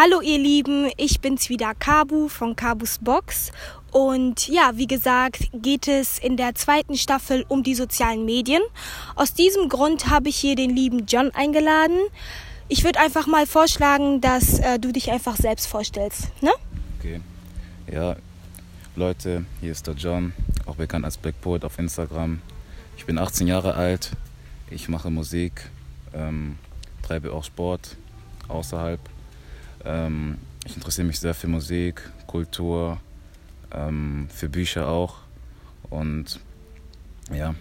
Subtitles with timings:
[0.00, 3.50] Hallo ihr Lieben, ich bin's wieder Kabu von Kabus Box
[3.90, 8.62] und ja, wie gesagt, geht es in der zweiten Staffel um die sozialen Medien.
[9.16, 11.98] Aus diesem Grund habe ich hier den lieben John eingeladen.
[12.68, 16.52] Ich würde einfach mal vorschlagen, dass äh, du dich einfach selbst vorstellst, ne?
[17.00, 17.20] Okay.
[17.92, 18.14] Ja,
[18.94, 20.32] Leute, hier ist der John,
[20.66, 22.40] auch bekannt als Black Poet auf Instagram.
[22.96, 24.12] Ich bin 18 Jahre alt,
[24.70, 25.68] ich mache Musik,
[26.14, 26.56] ähm,
[27.02, 27.96] treibe auch Sport
[28.46, 29.00] außerhalb
[29.84, 33.00] ähm, ich interessiere mich sehr für Musik, Kultur,
[33.72, 35.16] ähm, für Bücher auch.
[35.90, 36.40] Und
[37.32, 37.54] ja.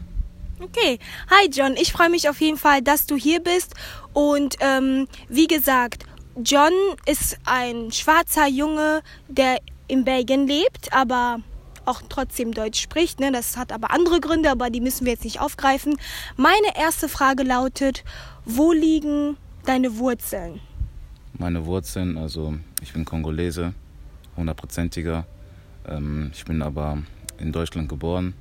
[0.59, 0.99] Okay.
[1.29, 3.75] Hi John, ich freue mich auf jeden Fall, dass du hier bist.
[4.13, 6.05] Und ähm, wie gesagt,
[6.43, 6.73] John
[7.05, 11.39] ist ein schwarzer Junge, der in Belgien lebt, aber
[11.85, 13.19] auch trotzdem Deutsch spricht.
[13.19, 13.31] Ne?
[13.31, 15.97] Das hat aber andere Gründe, aber die müssen wir jetzt nicht aufgreifen.
[16.35, 18.03] Meine erste Frage lautet,
[18.45, 20.59] wo liegen deine Wurzeln?
[21.39, 22.17] Meine Wurzeln.
[22.17, 23.73] Also ich bin Kongolese,
[24.35, 25.25] hundertprozentiger.
[25.87, 26.99] Ähm, ich bin aber
[27.39, 28.33] in Deutschland geboren.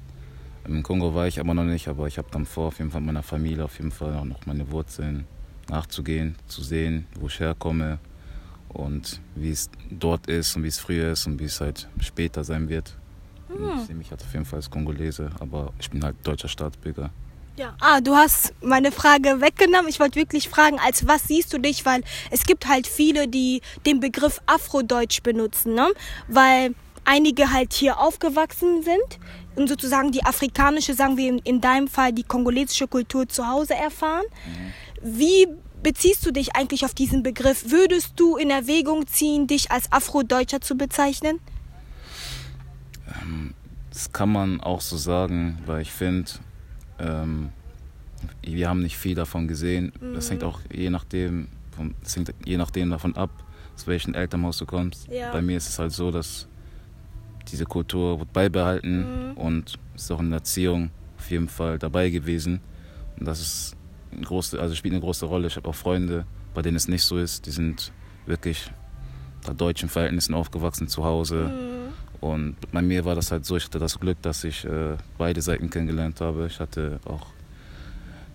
[0.66, 3.00] Im Kongo war ich aber noch nicht, aber ich habe dann vor, auf jeden Fall
[3.00, 5.24] meiner Familie, auf jeden Fall auch noch meine Wurzeln
[5.68, 7.98] nachzugehen, zu sehen, wo ich herkomme
[8.68, 12.42] und wie es dort ist und wie es früher ist und wie es halt später
[12.42, 12.96] sein wird.
[13.48, 13.78] Hm.
[13.78, 17.10] Ich sehe mich halt auf jeden Fall als Kongolese, aber ich bin halt deutscher Staatsbürger.
[17.56, 17.74] Ja.
[17.80, 19.88] Ah, du hast meine Frage weggenommen.
[19.88, 21.86] Ich wollte wirklich fragen, als was siehst du dich?
[21.86, 25.88] Weil es gibt halt viele, die den Begriff Afrodeutsch benutzen, ne?
[26.28, 29.18] Weil einige halt hier aufgewachsen sind
[29.54, 34.24] und sozusagen die afrikanische, sagen wir in deinem Fall, die kongolesische Kultur zu Hause erfahren.
[34.46, 35.18] Mhm.
[35.18, 35.46] Wie
[35.82, 37.70] beziehst du dich eigentlich auf diesen Begriff?
[37.70, 41.40] Würdest du in Erwägung ziehen, dich als Afrodeutscher zu bezeichnen?
[43.22, 43.54] Ähm,
[43.90, 46.30] das kann man auch so sagen, weil ich finde,
[46.98, 47.50] ähm,
[48.42, 49.92] wir haben nicht viel davon gesehen.
[50.00, 50.14] Mhm.
[50.14, 51.48] Das hängt auch je nachdem,
[52.02, 53.30] das hängt je nachdem davon ab,
[53.74, 55.08] aus welchem Elternhaus du kommst.
[55.08, 55.32] Ja.
[55.32, 56.48] Bei mir ist es halt so, dass
[57.48, 59.36] diese Kultur wird beibehalten mhm.
[59.36, 62.60] und ist auch in der Erziehung auf jeden Fall dabei gewesen.
[63.18, 63.76] Und das ist
[64.12, 65.46] eine große, also spielt eine große Rolle.
[65.46, 67.46] Ich habe auch Freunde, bei denen es nicht so ist.
[67.46, 67.92] Die sind
[68.26, 68.70] wirklich
[69.38, 71.52] unter deutschen Verhältnissen aufgewachsen zu Hause.
[71.54, 71.75] Mhm
[72.32, 75.40] und bei mir war das halt so, ich hatte das Glück, dass ich äh, beide
[75.42, 76.46] Seiten kennengelernt habe.
[76.46, 77.26] Ich hatte auch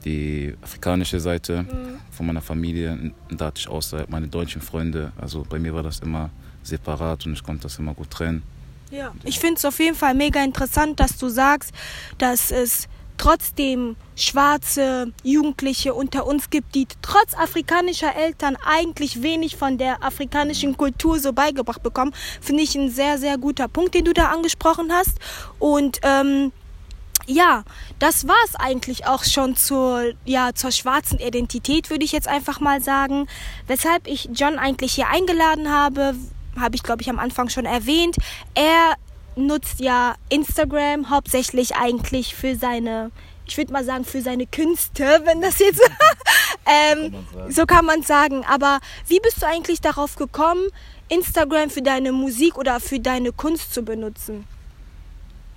[0.04, 2.00] die afrikanische Seite mhm.
[2.12, 2.92] von meiner Familie
[3.30, 5.12] und da hatte ich außerhalb meine deutschen Freunde.
[5.20, 6.30] Also bei mir war das immer
[6.64, 8.44] separat und ich konnte das immer gut trennen.
[8.92, 11.74] Ja, ich finde es auf jeden Fall mega interessant, dass du sagst,
[12.18, 12.90] dass es
[13.22, 20.76] trotzdem schwarze Jugendliche unter uns gibt, die trotz afrikanischer Eltern eigentlich wenig von der afrikanischen
[20.76, 24.92] Kultur so beigebracht bekommen, finde ich ein sehr, sehr guter Punkt, den du da angesprochen
[24.92, 25.20] hast.
[25.60, 26.52] Und ähm,
[27.28, 27.64] ja,
[28.00, 32.60] das war es eigentlich auch schon zur, ja, zur schwarzen Identität, würde ich jetzt einfach
[32.60, 33.28] mal sagen.
[33.68, 36.16] Weshalb ich John eigentlich hier eingeladen habe,
[36.60, 38.18] habe ich, glaube ich, am Anfang schon erwähnt.
[38.56, 38.96] Er
[39.36, 43.12] nutzt ja Instagram hauptsächlich eigentlich für seine,
[43.46, 45.82] ich würde mal sagen, für seine Künste, wenn das jetzt
[46.66, 48.44] ähm, kann so kann man sagen.
[48.46, 50.68] Aber wie bist du eigentlich darauf gekommen,
[51.10, 54.46] Instagram für deine Musik oder für deine Kunst zu benutzen?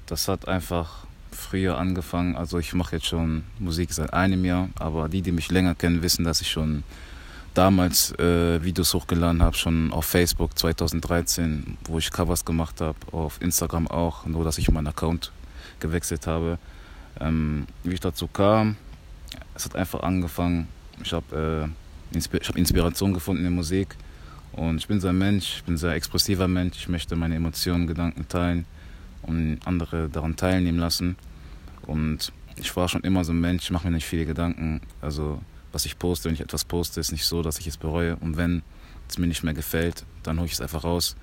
[0.06, 2.36] Das hat einfach früher angefangen.
[2.36, 6.02] Also ich mache jetzt schon Musik seit einem Jahr, aber die, die mich länger kennen,
[6.02, 6.82] wissen, dass ich schon
[7.54, 13.40] damals äh, Videos hochgeladen habe, schon auf Facebook 2013, wo ich Covers gemacht habe, auf
[13.40, 15.32] Instagram auch, nur dass ich meinen Account
[15.80, 16.58] gewechselt habe.
[17.20, 18.76] Ähm, wie ich dazu kam,
[19.54, 20.68] es hat einfach angefangen,
[21.02, 21.68] ich habe
[22.12, 23.96] äh, Insp hab Inspiration gefunden in Musik.
[24.52, 27.34] Und ich bin so ein Mensch, ich bin ein sehr expressiver Mensch, ich möchte meine
[27.34, 28.66] Emotionen, Gedanken teilen
[29.22, 31.16] und andere daran teilnehmen lassen.
[31.82, 35.40] Und ich war schon immer so ein Mensch, ich mache mir nicht viele Gedanken, also
[35.74, 36.26] was ich poste.
[36.28, 38.16] Wenn ich etwas poste, ist nicht so, dass ich es bereue.
[38.16, 38.62] Und wenn
[39.08, 41.16] es mir nicht mehr gefällt, dann hole ich es einfach raus.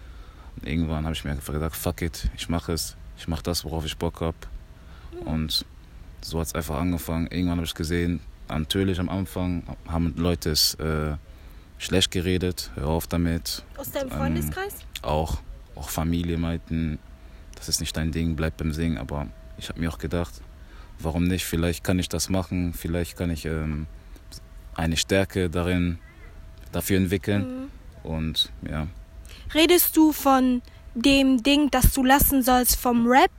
[0.57, 2.97] Und irgendwann habe ich mir einfach gesagt, fuck it, ich mache es.
[3.17, 4.37] Ich mache das, worauf ich Bock habe.
[5.25, 5.65] Und
[6.21, 7.27] so hat es einfach angefangen.
[7.27, 8.19] Irgendwann habe ich gesehen,
[8.49, 11.15] natürlich am Anfang haben Leute es äh,
[11.77, 13.63] schlecht geredet, hör auf damit.
[13.77, 14.73] Aus deinem Freundeskreis?
[14.73, 15.37] Ähm, auch,
[15.75, 16.99] auch Familie meinten,
[17.55, 18.97] das ist nicht dein Ding, bleib beim Singen.
[18.97, 19.27] Aber
[19.57, 20.41] ich habe mir auch gedacht,
[20.99, 21.45] warum nicht?
[21.45, 23.87] Vielleicht kann ich das machen, vielleicht kann ich ähm,
[24.75, 25.99] eine Stärke darin
[26.71, 27.69] dafür entwickeln.
[28.03, 28.09] Mhm.
[28.09, 28.87] Und ja.
[29.53, 30.61] Redest du von
[30.95, 33.31] dem Ding, das du lassen sollst vom Rap?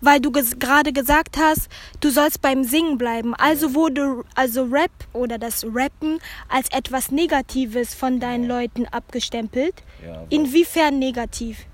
[0.00, 1.70] Weil du ges gerade gesagt hast,
[2.00, 3.34] du sollst beim Singen bleiben.
[3.34, 6.18] Also wurde also Rap oder das Rappen
[6.50, 9.82] als etwas Negatives von deinen Leuten abgestempelt.
[10.04, 11.64] Ja, Inwiefern negativ?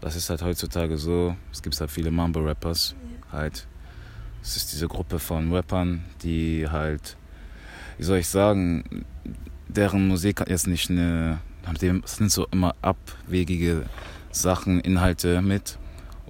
[0.00, 1.34] Das ist halt heutzutage so.
[1.50, 2.94] Es gibt halt viele Mambo-Rappers.
[3.32, 3.38] Ja.
[3.38, 3.66] Halt.
[4.40, 7.17] Es ist diese Gruppe von Rappern, die halt
[7.98, 9.04] wie soll ich sagen,
[9.68, 11.40] deren Musik hat jetzt nicht eine,
[12.04, 13.84] es sind so immer abwegige
[14.30, 15.78] Sachen, Inhalte mit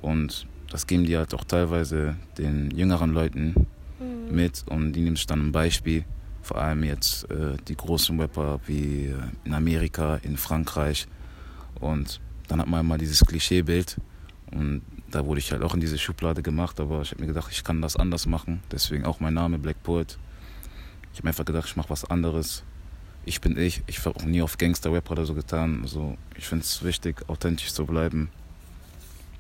[0.01, 3.67] und das geben die halt auch teilweise den jüngeren Leuten
[4.01, 4.35] mhm.
[4.35, 6.05] mit und die nehmen sich dann ein Beispiel.
[6.43, 11.07] Vor allem jetzt äh, die großen Rapper wie äh, in Amerika, in Frankreich.
[11.81, 13.99] Und dann hat man mal dieses Klischeebild
[14.51, 17.51] und da wurde ich halt auch in diese Schublade gemacht, aber ich habe mir gedacht,
[17.51, 18.63] ich kann das anders machen.
[18.71, 20.19] Deswegen auch mein Name Black Poet.
[21.19, 22.63] Ich habe mir einfach gedacht, ich mache was anderes.
[23.25, 23.83] Ich bin ich.
[23.89, 25.81] Ich habe auch nie auf Gangster-Rap oder so getan.
[25.83, 28.31] Also ich finde es wichtig, authentisch zu bleiben.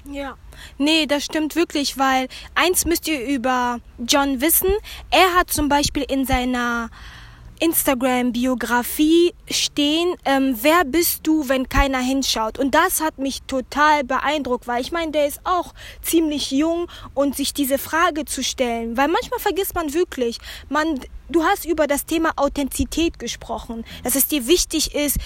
[0.04, 0.36] Ja,
[0.76, 2.26] nee, das stimmt wirklich, weil
[2.56, 4.66] eins müsst ihr über John wissen.
[5.12, 6.90] Er hat zum Beispiel in seiner
[7.60, 12.58] Instagram-Biografie stehen, ähm, wer bist du, wenn keiner hinschaut?
[12.58, 17.36] Und das hat mich total beeindruckt, weil ich meine, der ist auch ziemlich jung und
[17.36, 20.38] sich diese Frage zu stellen, weil manchmal vergisst man wirklich,
[20.68, 25.18] man, du hast über das Thema Authentizität gesprochen, dass es dir wichtig ist,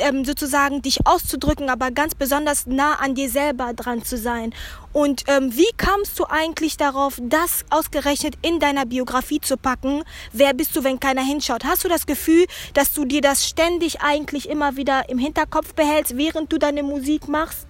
[0.00, 4.54] ähm, sozusagen dich auszudrücken, aber ganz besonders nah an dir selber dran zu sein.
[4.92, 10.02] Und ähm, wie kamst du eigentlich darauf, das ausgerechnet in deiner Biografie zu packen?
[10.32, 11.64] Wer bist du, wenn keiner hinschaut?
[11.64, 16.16] Hast du das Gefühl, dass du dir das ständig eigentlich immer wieder im Hinterkopf behältst,
[16.16, 17.66] während du deine Musik machst?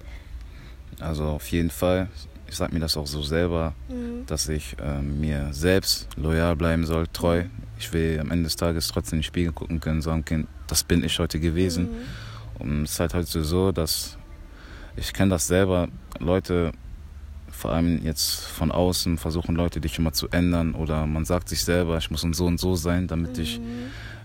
[1.01, 2.09] Also auf jeden Fall.
[2.49, 4.25] Ich sage mir das auch so selber, mhm.
[4.27, 7.45] dass ich äh, mir selbst loyal bleiben soll, treu.
[7.79, 10.83] Ich will am Ende des Tages trotzdem in den Spiegel gucken können, sagen können, das
[10.83, 11.91] bin ich heute gewesen.
[11.91, 12.61] Mhm.
[12.61, 14.17] Und es ist halt heute so, dass
[14.97, 16.73] ich kenne das selber, Leute,
[17.51, 21.65] vor allem jetzt von außen, versuchen Leute dich immer zu ändern oder man sagt sich
[21.65, 23.43] selber, ich muss so und so sein, damit mhm.
[23.43, 23.61] ich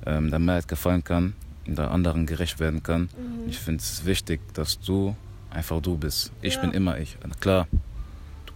[0.05, 1.33] ähm, der Mehrheit gefallen kann
[1.67, 3.03] und der anderen gerecht werden kann.
[3.03, 3.47] Mhm.
[3.47, 5.15] Ich finde es wichtig, dass du
[5.49, 6.31] einfach du bist.
[6.41, 6.61] Ich ja.
[6.61, 7.17] bin immer ich.
[7.39, 7.67] Klar,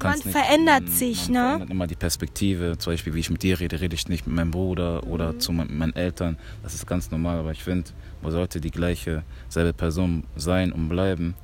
[0.03, 1.47] man nicht, verändert man, sich, man ne?
[1.47, 2.77] Verändert immer die Perspektive.
[2.77, 5.11] Zum Beispiel, wie ich mit dir rede, rede ich nicht mit meinem Bruder mhm.
[5.11, 6.37] oder zu meinen Eltern.
[6.63, 7.89] Das ist ganz normal, aber ich finde,
[8.21, 11.35] man sollte die gleiche, selbe Person sein und bleiben,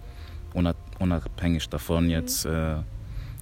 [0.99, 2.75] unabhängig davon jetzt äh,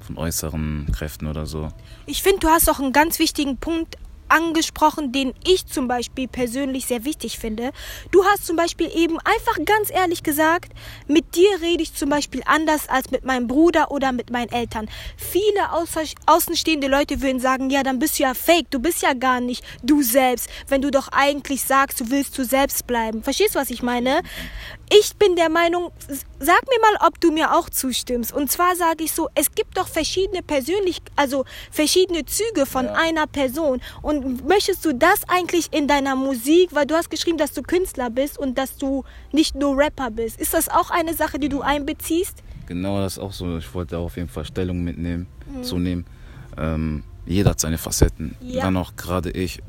[0.01, 1.69] von äußeren Kräften oder so.
[2.05, 3.97] Ich finde, du hast auch einen ganz wichtigen Punkt
[4.31, 7.71] angesprochen, den ich zum Beispiel persönlich sehr wichtig finde.
[8.11, 10.71] Du hast zum Beispiel eben einfach ganz ehrlich gesagt,
[11.07, 14.89] mit dir rede ich zum Beispiel anders als mit meinem Bruder oder mit meinen Eltern.
[15.17, 15.71] Viele
[16.25, 19.63] außenstehende Leute würden sagen, ja, dann bist du ja fake, du bist ja gar nicht
[19.83, 23.23] du selbst, wenn du doch eigentlich sagst, du willst du selbst bleiben.
[23.23, 24.21] Verstehst du, was ich meine?
[24.93, 25.91] Ich bin der Meinung,
[26.39, 28.33] sag mir mal, ob du mir auch zustimmst.
[28.33, 32.93] Und zwar sage ich so, es gibt doch verschiedene persönlich, also verschiedene Züge von ja.
[32.93, 33.81] einer Person.
[34.01, 38.09] Und möchtest du das eigentlich in deiner Musik, weil du hast geschrieben, dass du Künstler
[38.09, 40.39] bist und dass du nicht nur Rapper bist.
[40.39, 42.43] Ist das auch eine Sache, die du einbeziehst?
[42.67, 43.57] Genau, das ist auch so.
[43.57, 45.63] Ich wollte auf jeden Fall Stellung mitnehmen, mhm.
[45.63, 46.05] zunehmen.
[46.57, 48.35] Ähm, jeder hat seine Facetten.
[48.41, 48.63] Ja.
[48.63, 49.61] Dann auch gerade ich.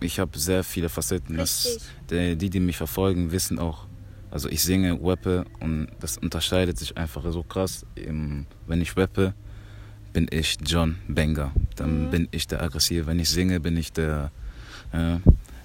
[0.00, 1.36] Ich habe sehr viele Facetten.
[1.36, 1.78] Das,
[2.10, 3.86] die, die mich verfolgen, wissen auch,
[4.30, 7.84] also ich singe, rappe und das unterscheidet sich einfach so krass.
[7.96, 9.34] Wenn ich rappe,
[10.18, 11.52] bin ich John Banger.
[11.76, 12.10] Dann mhm.
[12.10, 13.06] bin ich der Aggressive.
[13.06, 14.32] Wenn ich singe, bin ich der,
[14.90, 15.18] äh,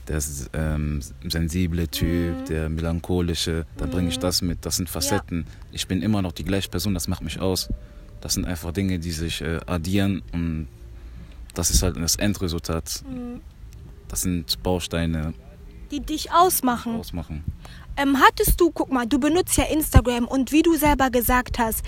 [0.08, 0.22] der
[0.54, 2.46] ähm, sensible Typ, mhm.
[2.46, 3.66] der melancholische.
[3.78, 4.22] Da bringe ich mhm.
[4.22, 4.64] das mit.
[4.64, 5.40] Das sind Facetten.
[5.40, 5.68] Ja.
[5.72, 7.70] Ich bin immer noch die gleiche Person, das macht mich aus.
[8.22, 10.68] Das sind einfach Dinge, die sich äh, addieren und
[11.56, 13.04] das ist halt das Endresultat.
[13.10, 13.42] Mhm.
[14.08, 15.34] Das sind Bausteine.
[15.90, 16.96] Die dich ausmachen.
[16.96, 17.44] ausmachen.
[17.98, 21.84] Ähm, hattest du, guck mal, du benutzt ja Instagram und wie du selber gesagt hast,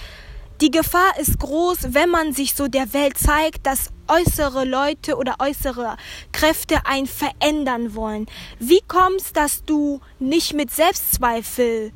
[0.62, 5.36] die Gefahr ist groß, wenn man sich so der Welt zeigt, dass äußere Leute oder
[5.40, 5.98] äußere
[6.32, 8.28] Kräfte einen verändern wollen.
[8.60, 11.92] Wie kommst, dass du nicht mit Selbstzweifel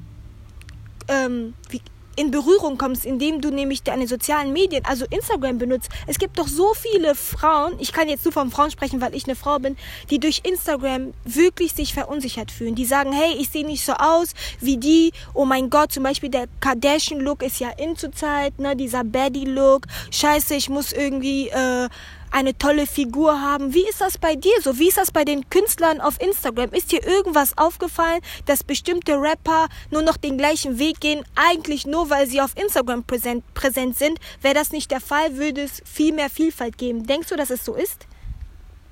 [1.08, 1.82] ähm, wie,
[2.20, 5.90] in Berührung kommst, indem du nämlich deine sozialen Medien, also Instagram benutzt.
[6.06, 9.24] Es gibt doch so viele Frauen, ich kann jetzt nur von Frauen sprechen, weil ich
[9.24, 9.78] eine Frau bin,
[10.10, 12.76] die durch Instagram wirklich sich verunsichert fühlen.
[12.76, 15.14] Die sagen, hey, ich sehe nicht so aus wie die.
[15.34, 19.86] Oh mein Gott, zum Beispiel der Kardashian-Look ist ja in zur Zeit, ne, dieser Baddie-Look.
[20.12, 21.88] Scheiße, ich muss irgendwie äh,
[22.32, 23.74] eine tolle Figur haben.
[23.74, 24.78] Wie ist das bei dir so?
[24.78, 26.72] Wie ist das bei den Künstlern auf Instagram?
[26.72, 32.10] Ist dir irgendwas aufgefallen, dass bestimmte Rapper nur noch den gleichen Weg gehen, eigentlich nur
[32.10, 34.20] weil sie auf Instagram präsent, präsent sind?
[34.42, 37.06] Wäre das nicht der Fall, würde es viel mehr Vielfalt geben.
[37.06, 38.08] Denkst du, dass es so ist?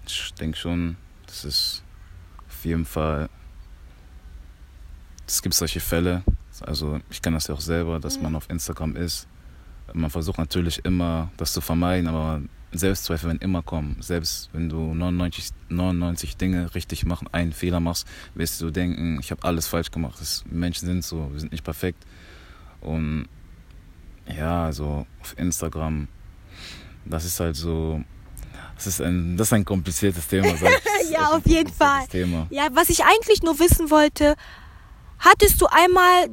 [0.06, 1.84] Ich denke schon, das ist
[2.48, 3.30] auf jeden Fall.
[5.28, 6.24] Es gibt solche Fälle.
[6.62, 8.24] Also ich kenne das ja auch selber, dass mhm.
[8.24, 9.28] man auf Instagram ist.
[9.94, 12.42] Man versucht natürlich immer, das zu vermeiden, aber
[12.72, 13.98] Selbstzweifel werden immer kommen.
[14.02, 19.32] Selbst wenn du 99, 99 Dinge richtig machen, einen Fehler machst, wirst du denken, ich
[19.32, 20.18] habe alles falsch gemacht.
[20.20, 22.06] Das, Menschen sind so, wir sind nicht perfekt.
[22.82, 23.28] Und
[24.28, 26.08] ja, also auf Instagram,
[27.06, 28.04] das ist halt so,
[28.76, 30.54] das ist ein, das ist ein kompliziertes Thema.
[31.12, 32.06] ja, auf jeden Fall.
[32.08, 32.48] Thema.
[32.50, 34.36] Ja, was ich eigentlich nur wissen wollte,
[35.20, 36.30] hattest du einmal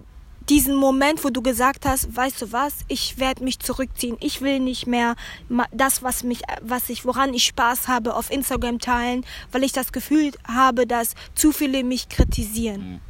[0.48, 4.16] diesen Moment, wo du gesagt hast, weißt du was, ich werde mich zurückziehen.
[4.20, 5.16] Ich will nicht mehr
[5.72, 9.92] das, was mich, was ich, woran ich Spaß habe, auf Instagram teilen, weil ich das
[9.92, 12.94] Gefühl habe, dass zu viele mich kritisieren.
[12.94, 13.00] Mhm.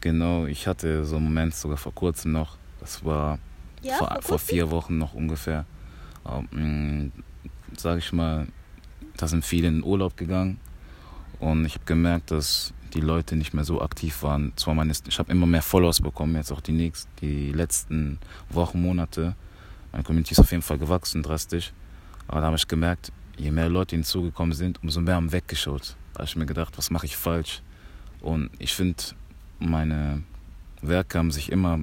[0.00, 2.56] Genau, ich hatte so einen Moment sogar vor kurzem noch.
[2.80, 3.38] Das war
[3.82, 5.64] ja, vor, vor, vor, vier Wochen noch ungefähr.
[6.52, 7.12] Ähm,
[7.76, 8.46] Sage ich mal,
[9.16, 10.58] da sind viele in den Urlaub gegangen
[11.38, 14.52] und ich habe gemerkt, dass die Leute nicht mehr so aktiv waren.
[14.56, 18.18] Zwar meine, ich habe immer mehr Followers bekommen, jetzt auch die nächsten, die letzten
[18.50, 19.34] Wochen, Monate.
[19.92, 21.72] Meine Community ist auf jeden Fall gewachsen, drastisch.
[22.26, 25.96] Aber da habe ich gemerkt, je mehr Leute hinzugekommen sind, umso mehr haben weggeschaut.
[26.12, 27.62] Da habe ich mir gedacht, was mache ich falsch?
[28.20, 29.02] Und ich finde,
[29.58, 30.22] meine
[30.82, 31.80] Werke haben sich immer,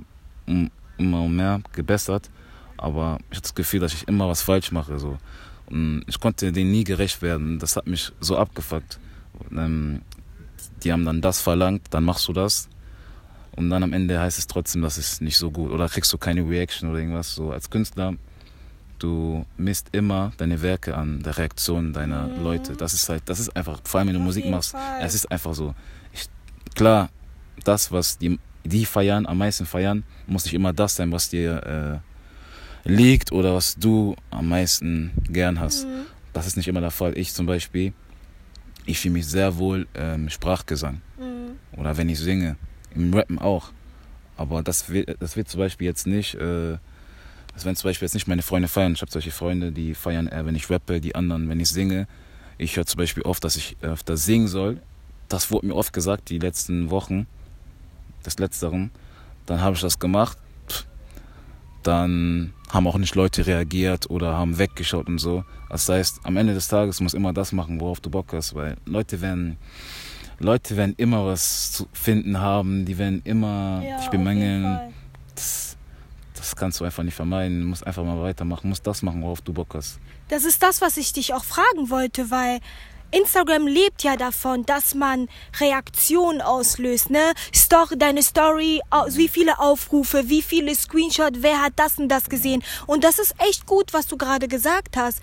[0.98, 2.30] immer mehr gebessert.
[2.78, 5.00] Aber ich habe das Gefühl, dass ich immer was falsch mache.
[5.00, 5.18] So.
[5.68, 7.60] Und ich konnte denen nie gerecht werden.
[7.60, 9.00] Das hat mich so abgefuckt.
[10.84, 12.70] Die haben dann das verlangt, dann machst du das.
[13.56, 15.72] Und dann am Ende heißt es trotzdem, das ist nicht so gut.
[15.72, 17.34] Oder kriegst du keine Reaction oder irgendwas.
[17.34, 18.16] So als Künstler,
[19.00, 22.44] du misst immer deine Werke an der Reaktion deiner mhm.
[22.44, 22.74] Leute.
[22.74, 25.00] Das ist halt, das ist einfach, vor allem wenn du Auf Musik machst, Fall.
[25.02, 25.74] es ist einfach so.
[26.14, 26.28] Ich,
[26.76, 27.10] klar,
[27.64, 32.02] das, was die, die feiern, am meisten feiern, muss nicht immer das sein, was dir
[32.86, 35.86] äh, liegt oder was du am meisten gern hast.
[35.86, 36.06] Mhm.
[36.34, 37.18] Das ist nicht immer der Fall.
[37.18, 37.94] Ich zum Beispiel,
[38.86, 41.02] ich fühle mich sehr wohl ähm, Sprachgesang.
[41.18, 41.80] Mhm.
[41.80, 42.56] Oder wenn ich singe.
[42.94, 43.72] Im Rappen auch.
[44.38, 46.78] Aber das wird, das wird zum Beispiel jetzt nicht, äh,
[47.54, 48.94] das werden zum Beispiel jetzt nicht meine Freunde feiern.
[48.94, 52.08] Ich habe solche Freunde, die feiern eher, wenn ich rappe, die anderen, wenn ich singe.
[52.58, 54.82] Ich höre zum Beispiel oft, dass ich öfter singen soll.
[55.30, 57.28] Das wurde mir oft gesagt, die letzten Wochen,
[58.26, 58.92] des Letzteren.
[59.46, 60.38] Dann habe ich das gemacht
[61.86, 65.44] dann haben auch nicht Leute reagiert oder haben weggeschaut und so.
[65.70, 68.56] Das heißt, am Ende des Tages musst du immer das machen, worauf du Bock hast,
[68.56, 69.58] weil Leute werden,
[70.40, 74.80] Leute werden immer was zu finden haben, die werden immer ja, dich bemängeln.
[75.36, 75.78] Das,
[76.36, 77.62] das kannst du einfach nicht vermeiden.
[77.62, 80.00] Du musst einfach mal weitermachen, musst das machen, worauf du Bock hast.
[80.30, 82.60] Das ist das, was ich dich auch fragen wollte, weil
[83.16, 85.30] Instagram lebt ja davon, dass man
[85.60, 87.34] Reaktionen auslöst, ne?
[87.56, 88.82] Story, deine Story,
[89.12, 92.62] wie viele Aufrufe, wie viele Screenshots, wer hat das und das gesehen.
[92.88, 95.22] Und das ist echt gut, was du gerade gesagt hast.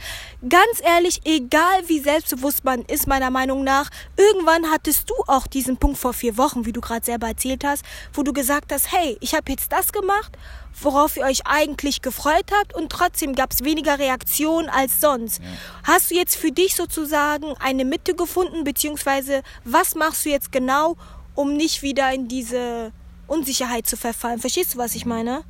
[0.48, 5.76] Ganz ehrlich, egal wie selbstbewusst man ist, meiner Meinung nach, irgendwann hattest du auch diesen
[5.76, 7.84] Punkt vor vier Wochen, wie du gerade selber erzählt hast,
[8.14, 10.32] wo du gesagt hast, hey, ich habe jetzt das gemacht
[10.80, 15.40] worauf ihr euch eigentlich gefreut habt und trotzdem gab es weniger Reaktionen als sonst.
[15.42, 15.48] Ja.
[15.84, 20.96] Hast du jetzt für dich sozusagen eine Mitte gefunden, beziehungsweise was machst du jetzt genau,
[21.34, 22.92] um nicht wieder in diese
[23.26, 24.38] Unsicherheit zu verfallen?
[24.38, 25.42] Verstehst du, was ich meine?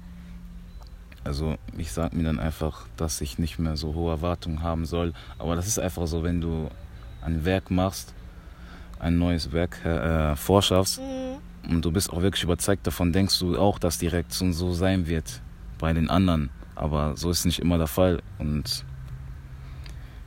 [1.25, 5.12] Also ich sage mir dann einfach, dass ich nicht mehr so hohe Erwartungen haben soll.
[5.38, 6.69] Aber das ist einfach so, wenn du
[7.21, 8.12] ein Werk machst,
[8.99, 13.59] ein neues Werk äh, vorschaffst, mhm und du bist auch wirklich überzeugt davon, denkst du
[13.59, 15.40] auch, dass die Reaktion so sein wird
[15.78, 16.50] bei den anderen.
[16.75, 18.85] Aber so ist nicht immer der Fall und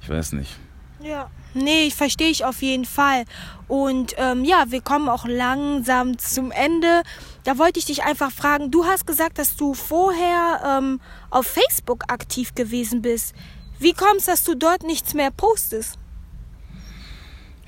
[0.02, 0.58] ich weiß nicht.
[1.02, 3.26] Ja, nee, verstehe ich auf jeden Fall.
[3.68, 7.04] Und ähm, ja, wir kommen auch langsam zum Ende.
[7.44, 12.06] Da wollte ich dich einfach fragen, du hast gesagt, dass du vorher ähm, auf Facebook
[12.08, 13.36] aktiv gewesen bist.
[13.78, 15.98] Wie kommst, dass du dort nichts mehr postest?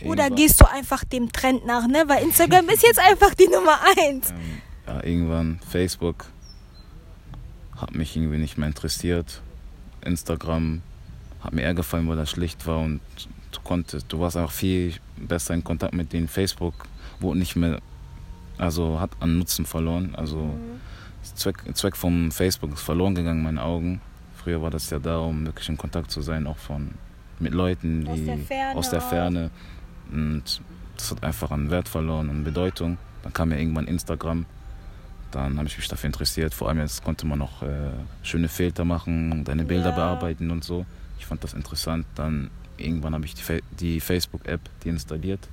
[0.03, 2.03] Oder gehst du einfach dem Trend nach, ne?
[2.07, 4.31] Weil Instagram ist jetzt einfach die Nummer eins.
[4.31, 4.37] Ähm,
[4.85, 6.25] ja, irgendwann Facebook
[7.75, 9.41] hat mich irgendwie nicht mehr interessiert.
[10.01, 10.81] Instagram
[11.41, 13.01] hat mir eher gefallen, weil das schlicht war und
[13.51, 16.27] du konntest, du warst einfach viel besser in Kontakt mit denen.
[16.27, 16.73] Facebook
[17.19, 17.79] wurde nicht mehr,
[18.57, 20.15] also hat an Nutzen verloren.
[20.15, 20.79] Also mhm.
[21.35, 24.01] Zweck, Zweck vom Facebook ist verloren gegangen in meinen Augen.
[24.35, 26.91] Früher war das ja da, um wirklich in Kontakt zu sein, auch von
[27.39, 28.79] mit Leuten, die aus der Ferne.
[28.79, 29.51] Aus der Ferne
[30.11, 30.61] und
[30.97, 32.97] das hat einfach an Wert verloren und Bedeutung.
[33.23, 34.45] Dann kam ja irgendwann Instagram.
[35.31, 36.53] Dann habe ich mich dafür interessiert.
[36.53, 37.91] Vor allem jetzt konnte man noch äh,
[38.23, 39.95] schöne Filter machen, deine Bilder ja.
[39.95, 40.85] bearbeiten und so.
[41.19, 42.05] Ich fand das interessant.
[42.15, 45.47] Dann irgendwann habe ich die, Fa die Facebook-App deinstalliert.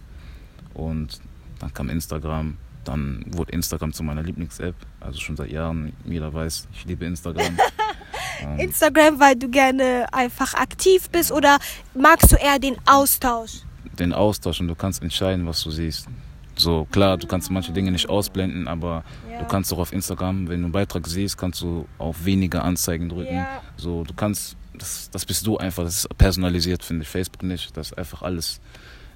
[0.72, 1.20] Und
[1.58, 2.56] dann kam Instagram.
[2.84, 4.76] Dann wurde Instagram zu meiner Lieblings-App.
[5.00, 5.92] Also schon seit Jahren.
[6.04, 7.58] Jeder weiß, ich liebe Instagram.
[8.58, 11.58] Instagram, weil du gerne einfach aktiv bist oder
[11.94, 13.62] magst du eher den Austausch?
[13.94, 16.08] Den Austausch und du kannst entscheiden, was du siehst.
[16.56, 19.40] So, klar, du kannst manche Dinge nicht ausblenden, aber ja.
[19.40, 23.08] du kannst auch auf Instagram, wenn du einen Beitrag siehst, kannst du auf weniger Anzeigen
[23.08, 23.34] drücken.
[23.34, 23.62] Ja.
[23.76, 27.08] So, du kannst, das, das bist du einfach, das ist personalisiert, finde ich.
[27.08, 28.60] Facebook nicht, das ist einfach alles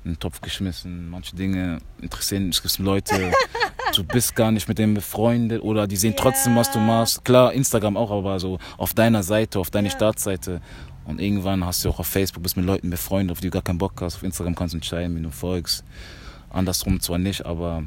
[0.05, 1.09] in den Topf geschmissen.
[1.11, 3.33] Manche Dinge interessieren, es gibt Leute,
[3.95, 6.23] du bist gar nicht mit denen befreundet oder die sehen ja.
[6.23, 7.25] trotzdem, was du machst.
[7.25, 10.61] Klar, Instagram auch, aber so auf deiner Seite, auf deine Startseite
[11.09, 13.63] und irgendwann hast du auch auf Facebook, bist mit Leuten befreundet, auf die du gar
[13.63, 14.17] keinen Bock hast.
[14.17, 15.83] Auf Instagram kannst du entscheiden, wie du folgst.
[16.51, 17.85] Andersrum zwar nicht, aber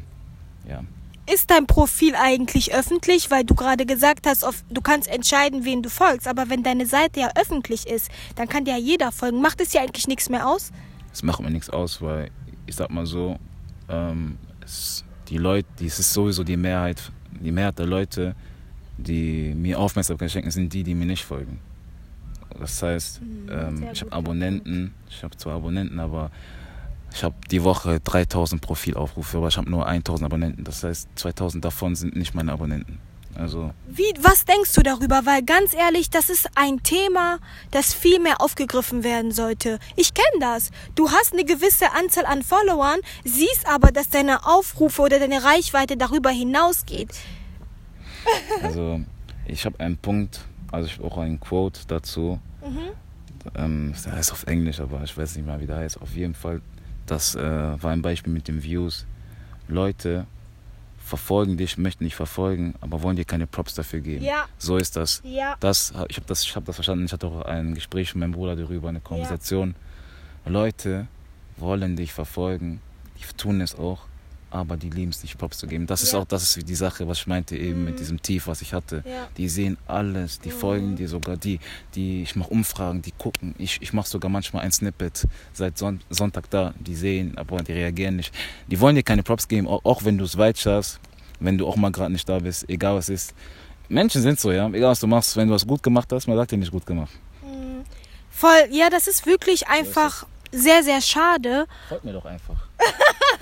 [0.67, 0.83] ja.
[1.31, 3.29] ist dein Profil eigentlich öffentlich?
[3.29, 6.27] Weil du gerade gesagt hast, du kannst entscheiden, wen du folgst.
[6.27, 9.39] Aber wenn deine Seite ja öffentlich ist, dann kann dir ja jeder folgen.
[9.39, 10.71] Macht es dir eigentlich nichts mehr aus?
[11.13, 12.31] Es macht mir nichts aus, weil
[12.65, 13.37] ich sag mal so,
[13.87, 18.35] ähm, es, die Leute, es ist sowieso die Mehrheit, die Mehrheit der Leute,
[18.97, 21.59] die mir Aufmerksamkeit schenken, sind die, die mir nicht folgen.
[22.61, 26.29] Das heißt, Mhm, ähm, ich habe Abonnenten, ich habe zwar Abonnenten, aber
[27.11, 30.63] ich habe die Woche 3000 Profilaufrufe, aber ich habe nur 1000 Abonnenten.
[30.63, 32.99] Das heißt, 2000 davon sind nicht meine Abonnenten.
[33.35, 35.21] Also, Wie, was denkst du darüber?
[35.25, 37.39] Weil ganz ehrlich, das ist ein Thema,
[37.71, 39.79] das viel mehr aufgegriffen werden sollte.
[39.95, 40.69] Ich kenne das.
[40.95, 45.97] Du hast eine gewisse Anzahl an Followern, siehst aber, dass deine Aufrufe oder deine Reichweite
[45.97, 47.09] darüber hinausgeht.
[48.61, 49.01] also
[49.47, 50.41] ich habe einen Punkt,
[50.71, 52.39] also ich habe auch einen Quote dazu.
[53.55, 56.01] Ähm, der heißt auf Englisch, aber ich weiß nicht mal, wie der heißt.
[56.01, 56.61] Auf jeden Fall,
[57.05, 59.05] das äh, war ein Beispiel mit den Views.
[59.67, 60.25] Leute
[61.03, 64.23] verfolgen dich, möchten dich verfolgen, aber wollen dir keine Props dafür geben.
[64.23, 64.45] Ja.
[64.57, 65.21] So ist das.
[65.25, 65.55] Ja.
[65.59, 67.05] das ich habe das, ich hab das verstanden.
[67.05, 69.75] Ich hatte auch ein Gespräch mit meinem Bruder darüber, eine Konversation.
[70.45, 71.07] Leute
[71.57, 72.81] wollen dich verfolgen,
[73.17, 74.05] die tun es auch,
[74.51, 75.88] aber die lieben es nicht, Props zu geben.
[75.88, 76.20] Das ist Ja.
[76.20, 79.03] auch das ist die Sache, was ich meinte eben mit diesem Tief, was ich hatte.
[79.08, 79.27] Ja.
[79.38, 81.60] Die sehen alles, die folgen dir sogar, die,
[81.96, 83.55] die, ich mache Umfragen, die gucken.
[83.58, 87.72] Ich, ich mache sogar manchmal ein Snippet seit Son Sonntag da, die sehen, aber die
[87.74, 88.34] reagieren nicht.
[88.67, 91.00] Die wollen dir keine Props geben, auch, auch wenn du es weit schaffst,
[91.39, 93.34] wenn du auch mal gerade nicht da bist, egal was ist.
[93.89, 96.38] Menschen sind so, ja, egal was du machst, wenn du was gut gemacht hast, man
[96.38, 97.12] sagt dir nicht gut gemacht.
[98.29, 101.65] Voll, ja, das ist wirklich einfach sehr, sehr schade.
[101.89, 102.67] Folgt mir doch einfach.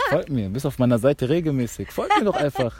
[0.09, 1.91] Folgt mir, bist auf meiner Seite regelmäßig.
[1.91, 2.77] Folgt mir doch einfach.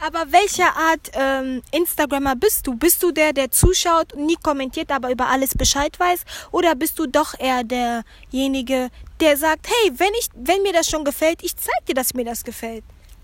[0.00, 2.74] Aber welche Art ähm, Instagrammer bist du?
[2.74, 6.24] Bist du der, der zuschaut und nie kommentiert, aber über alles Bescheid weiß?
[6.52, 8.88] Oder bist du doch eher derjenige,
[9.20, 12.24] der sagt, hey, wenn, ich, wenn mir das schon gefällt, ich zeig dir, dass mir
[12.24, 12.82] das gefällt?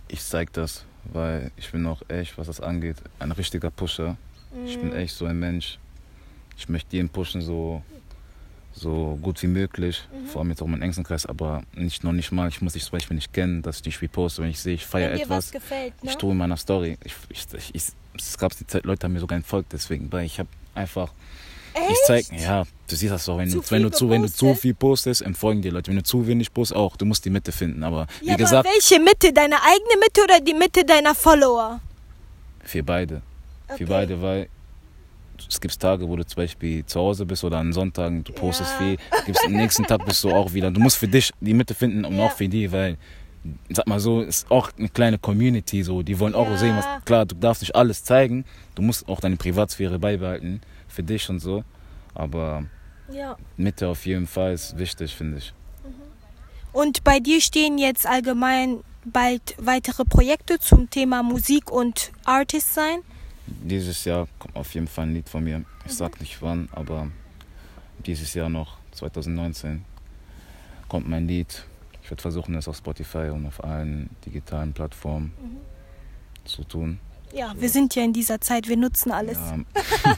[0.08, 4.16] Ich zeig das, weil ich bin auch echt, was das angeht, ein richtiger Pusher.
[4.64, 5.78] Ich bin echt so ein Mensch.
[6.58, 7.82] Ich möchte jeden pushen, so,
[8.76, 10.06] so gut wie möglich.
[10.26, 12.48] Vor allem jetzt auch meinen engsten Kreis, aber nicht noch nicht mal.
[12.48, 14.86] Ich muss dich zum Beispiel nicht kennen, dass ich dich reposte, wenn ich sehe, ich
[14.86, 15.28] feiere etwas.
[15.28, 16.10] was gefällt, ne?
[16.10, 16.98] Ich tue in meiner Story.
[17.04, 17.84] Ich, ich, ich, ich,
[18.16, 21.10] es gab die Zeit, Leute haben mir sogar entfolgt, deswegen, weil ich habe einfach.
[21.90, 24.32] Ich zeig, ja, du siehst das doch, wenn Zu du, wenn du zu, wenn du
[24.32, 25.90] zu viel postest, entfolgen dir Leute.
[25.90, 26.96] Wenn du zu wenig postest, auch.
[26.96, 27.84] Du musst die Mitte finden.
[27.84, 29.30] Aber wie ja, gesagt, aber welche Mitte?
[29.30, 31.80] Deine eigene Mitte oder die Mitte deiner Follower?
[32.66, 33.22] für beide.
[33.68, 33.78] Okay.
[33.78, 34.48] Für beide, weil
[35.48, 38.70] es gibt Tage, wo du zum Beispiel zu Hause bist oder an Sonntagen, du postest
[38.72, 38.78] Ja.
[38.78, 38.96] viel.
[39.24, 40.70] Gibt's, am nächsten Tag bist du auch wieder.
[40.70, 42.24] Du musst für dich die Mitte finden und Ja.
[42.26, 42.96] auch für die, weil,
[43.70, 46.02] sag mal so, ist auch eine kleine Community so.
[46.02, 46.56] Die wollen auch Ja.
[46.56, 46.86] sehen, was.
[47.04, 48.44] Klar, du darfst nicht alles zeigen.
[48.74, 50.60] Du musst auch deine Privatsphäre beibehalten.
[50.88, 51.64] Für dich und so.
[52.14, 52.64] Aber.
[53.56, 55.52] Mitte auf jeden Fall ist wichtig, finde ich.
[56.72, 62.98] Und bei dir stehen jetzt allgemein bald weitere Projekte zum Thema Musik und Artist sein?
[63.46, 65.64] Dieses Jahr kommt auf jeden Fall ein Lied von mir.
[65.84, 67.08] Ich sag nicht wann, aber
[68.04, 69.84] dieses Jahr noch, 2019,
[70.88, 71.64] kommt mein Lied.
[72.02, 75.32] Ich werde versuchen, es auf Spotify und auf allen digitalen Plattformen
[76.44, 76.98] zu tun.
[77.32, 79.38] Ja, wir sind ja in dieser Zeit, wir nutzen alles.
[79.38, 79.58] Ja,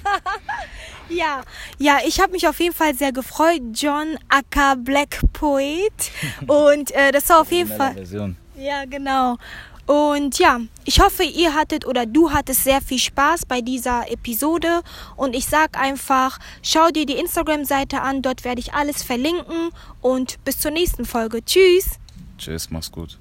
[1.08, 1.42] Ja,
[1.78, 5.92] ja, ich habe mich auf jeden Fall sehr gefreut, John aka Black Poet.
[6.46, 7.94] Und äh, das war auf jeden Fall.
[7.94, 8.36] Version.
[8.56, 9.36] Ja, genau.
[9.88, 14.82] Und ja, ich hoffe, ihr hattet oder du hattest sehr viel Spaß bei dieser Episode.
[15.16, 19.70] Und ich sag einfach, schau dir die Instagram-Seite an, dort werde ich alles verlinken.
[20.02, 21.42] Und bis zur nächsten Folge.
[21.42, 21.98] Tschüss.
[22.36, 23.18] Tschüss, mach's gut.